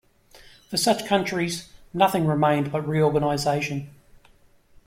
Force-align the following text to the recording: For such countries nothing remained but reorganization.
For 0.67 0.77
such 0.77 1.05
countries 1.05 1.69
nothing 1.93 2.25
remained 2.25 2.71
but 2.71 2.87
reorganization. 2.87 3.91